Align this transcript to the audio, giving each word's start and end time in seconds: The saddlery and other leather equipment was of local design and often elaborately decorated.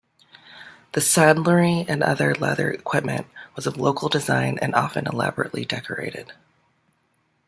The 0.93 0.99
saddlery 1.01 1.85
and 1.87 2.01
other 2.01 2.33
leather 2.33 2.71
equipment 2.71 3.27
was 3.55 3.67
of 3.67 3.77
local 3.77 4.09
design 4.09 4.57
and 4.59 4.73
often 4.73 5.05
elaborately 5.05 5.63
decorated. 5.63 6.33